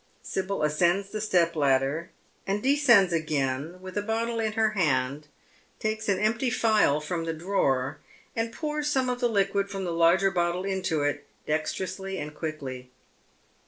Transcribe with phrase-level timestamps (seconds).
[0.23, 2.09] Sibyl ascends the step ladder,
[2.47, 5.27] and descends again with a bottle in her hand,
[5.77, 7.99] takes an empty phial from a drawer,
[8.35, 12.33] and pours some of the fluid fi om the larger bottle into it, dexterously and
[12.33, 12.89] quickly.